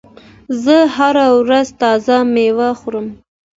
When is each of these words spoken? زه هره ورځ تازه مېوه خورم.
زه 0.63 0.77
هره 0.95 1.27
ورځ 1.39 1.67
تازه 1.81 2.17
مېوه 2.33 2.69
خورم. 2.79 3.07